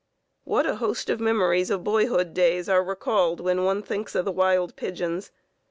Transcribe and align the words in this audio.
What 0.45 0.65
a 0.65 0.77
host 0.77 1.11
of 1.11 1.19
memories 1.19 1.69
of 1.69 1.83
boyhood 1.83 2.33
days 2.33 2.67
are 2.67 2.83
recalled, 2.83 3.39
when 3.39 3.63
one 3.63 3.83
thinks 3.83 4.15
of 4.15 4.25
the 4.25 4.31
wild 4.31 4.75
pigeons. 4.75 5.29